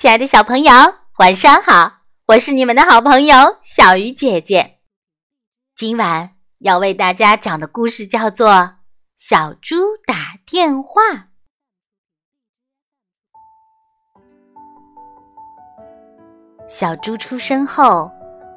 [0.00, 0.72] 亲爱的小朋友，
[1.18, 2.04] 晚上好！
[2.28, 4.78] 我是你们的好朋友小鱼姐姐。
[5.76, 8.48] 今晚要为大家讲的故事叫做
[9.18, 9.76] 《小猪
[10.06, 11.02] 打电话》。
[16.66, 18.10] 小猪出生后，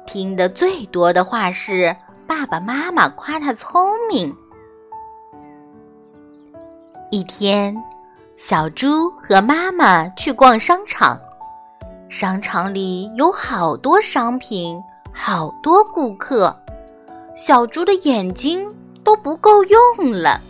[0.06, 1.94] 听得最多的话是
[2.26, 4.34] 爸爸妈妈夸他聪明。
[7.10, 7.76] 一天，
[8.34, 11.20] 小猪和妈妈去逛商场。
[12.08, 14.80] 商场里有好多商品，
[15.12, 16.54] 好多顾客，
[17.34, 18.68] 小猪的眼睛
[19.02, 20.40] 都不够用了。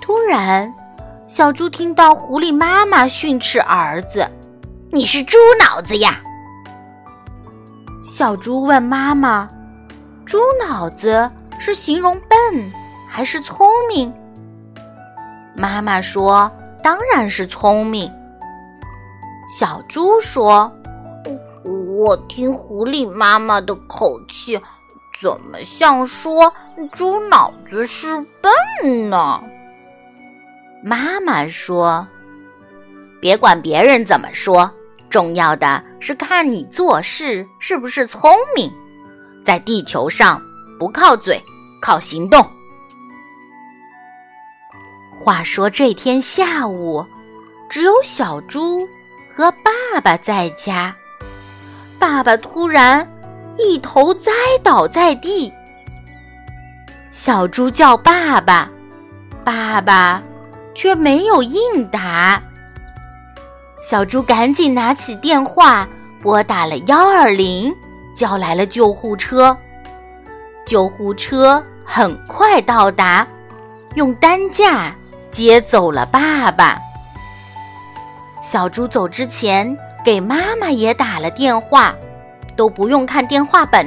[0.00, 0.72] 突然，
[1.26, 4.28] 小猪听到狐狸妈妈训斥儿子
[4.90, 6.20] ：“你是猪脑子呀！”
[8.02, 9.48] 小猪问妈妈
[10.26, 12.72] ：“猪脑子是形容笨
[13.08, 14.12] 还是聪明？”
[15.56, 16.50] 妈妈说
[16.82, 18.12] ：“当然是聪明。”
[19.48, 20.70] 小猪说
[21.62, 24.60] ：“我听狐狸妈妈的口气，
[25.20, 26.52] 怎么像说
[26.92, 29.42] 猪脑子是笨呢？”
[30.82, 32.06] 妈妈说
[33.20, 34.70] ：“别管别人怎么说，
[35.08, 38.70] 重要的是看你做事是不是聪明。
[39.44, 40.42] 在地球上，
[40.78, 41.40] 不靠嘴，
[41.80, 42.44] 靠行动。”
[45.24, 47.06] 话说这天下午，
[47.70, 48.86] 只有小猪。
[49.36, 50.96] 和爸爸在家，
[51.98, 53.06] 爸爸突然
[53.58, 55.52] 一头栽倒在地。
[57.10, 58.70] 小猪叫爸爸，
[59.44, 60.22] 爸爸
[60.74, 62.42] 却没有应答。
[63.82, 65.86] 小猪赶紧拿起电话
[66.22, 67.70] 拨打了幺二零，
[68.16, 69.54] 叫来了救护车。
[70.64, 73.28] 救护车很快到达，
[73.96, 74.94] 用担架
[75.30, 76.80] 接走了爸爸。
[78.48, 81.92] 小猪走之前，给妈妈也打了电话，
[82.54, 83.84] 都不用看电话本。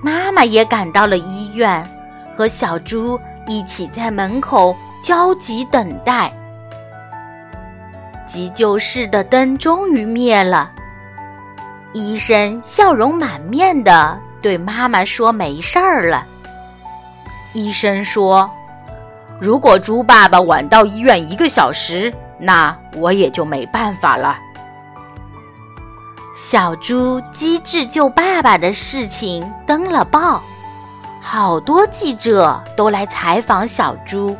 [0.00, 1.84] 妈妈也赶到了医院，
[2.32, 6.32] 和小猪一起在门口焦急等待。
[8.28, 10.70] 急救室的灯终于灭了，
[11.92, 16.24] 医生笑容满面的对妈妈说：“没事儿了。”
[17.54, 18.48] 医生说
[19.40, 24.36] ：“如果猪爸爸晚到医院一个小时。”那我也就没办法了。
[26.34, 30.42] 小猪机智救爸爸的事情登了报，
[31.20, 34.36] 好多记者都来采访小猪。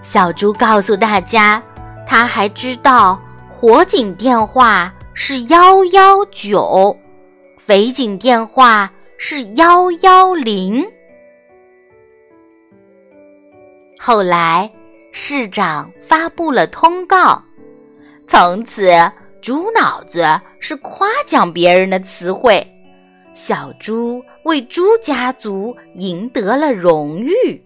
[0.00, 1.62] 小猪告诉大家，
[2.06, 6.96] 他还知道火警电话是幺幺九，
[7.58, 10.82] 匪警电话是幺幺零。
[13.98, 14.70] 后来。
[15.16, 17.40] 市长发布了通告，
[18.26, 18.90] 从此
[19.40, 20.24] “猪脑子”
[20.58, 22.66] 是夸奖别人的词汇。
[23.32, 27.64] 小猪为猪家族赢得了荣誉。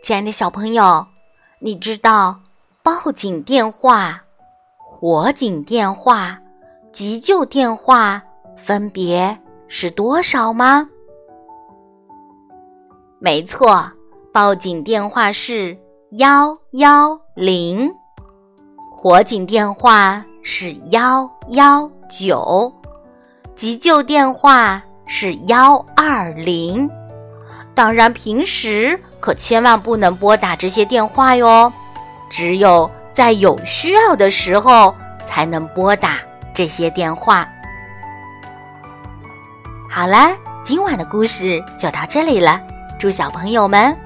[0.00, 1.04] 亲爱的小朋友，
[1.58, 2.40] 你知道
[2.80, 4.22] 报警电话、
[4.78, 6.40] 火警电话、
[6.92, 8.22] 急救电话
[8.56, 10.88] 分别是多少吗？
[13.18, 13.90] 没错。
[14.34, 15.78] 报警电话是
[16.10, 17.88] 幺幺零，
[18.90, 22.74] 火警电话是幺幺九，
[23.54, 26.90] 急救电话是幺二零。
[27.76, 31.72] 当然，平时可千万不能拨打这些电话哟，
[32.28, 34.92] 只有在有需要的时候
[35.24, 36.18] 才能拨打
[36.52, 37.48] 这些电话。
[39.88, 42.60] 好了，今晚的故事就到这里了，
[42.98, 43.96] 祝小朋友们。